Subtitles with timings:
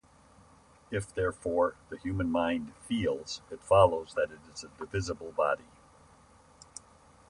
[0.89, 5.65] If therefore the human mind feels, it follows that it is a divisible body.